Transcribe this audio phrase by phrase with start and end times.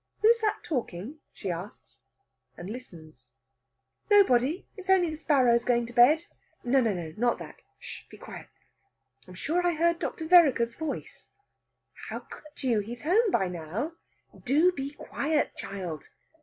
[0.23, 1.99] "Who's that talking?" she asks,
[2.57, 3.27] and listens.
[4.09, 4.65] "Nobody.
[4.75, 6.25] It's only the sparrows going to bed."
[6.63, 7.61] "No, no; not that!
[7.77, 8.07] Shish!
[8.09, 8.47] be quiet!
[9.27, 10.25] I'm sure I heard Dr.
[10.25, 11.29] Vereker's voice"
[12.09, 12.79] "How could you?
[12.79, 13.91] He's home by now."
[14.43, 16.09] "Do be quiet, child!"